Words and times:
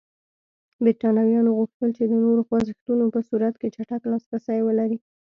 برېټانویانو 0.83 1.51
غوښتل 1.57 1.89
چې 1.97 2.03
د 2.07 2.13
نورو 2.23 2.41
خوځښتونو 2.47 3.05
په 3.13 3.19
صورت 3.29 3.55
کې 3.61 3.73
چټک 3.75 4.01
لاسرسی 4.11 4.59
ولري. 4.63 4.97